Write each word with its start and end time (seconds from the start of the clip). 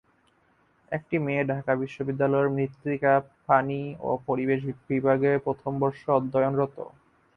একটি 0.91 1.15
মেয়ে 1.19 1.43
ঢাকা 1.51 1.71
বিশ্ববিদ্যালয়ের 1.81 2.53
মৃত্তিকা, 2.55 3.13
পানি 3.47 3.79
ও 4.01 4.19
পরিবেশ 4.27 4.59
বিভাগে 4.89 5.31
প্রথম 5.45 5.71
বর্ষে 5.81 6.07
অধ্যয়নরত। 6.17 6.75